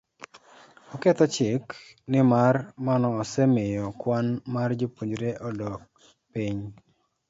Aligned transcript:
oketho 0.93 1.25
chik, 1.35 1.63
nimar 2.11 2.55
mano 2.85 3.07
osemiyo 3.21 3.83
kwan 3.99 4.27
mar 4.53 4.69
jopuonjre 4.79 5.29
odok 5.47 5.81
piny, 6.31 6.59